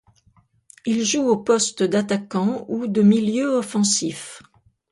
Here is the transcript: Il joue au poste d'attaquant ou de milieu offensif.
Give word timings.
Il 0.87 1.03
joue 1.05 1.27
au 1.29 1.37
poste 1.37 1.83
d'attaquant 1.83 2.65
ou 2.67 2.87
de 2.87 3.03
milieu 3.03 3.49
offensif. 3.49 4.41